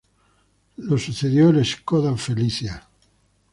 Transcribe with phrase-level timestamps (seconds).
[0.77, 2.87] Lo sucedió el Škoda Felicia.